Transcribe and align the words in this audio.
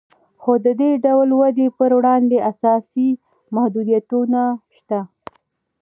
خو 0.41 0.51
د 0.65 0.67
دې 0.79 0.91
ډول 1.05 1.29
ودې 1.39 1.67
پر 1.77 1.91
وړاندې 1.97 2.37
اساسي 2.51 3.09
محدودیتونه 3.55 4.41
شته 4.77 4.99